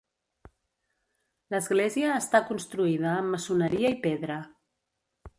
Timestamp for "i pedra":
3.97-4.39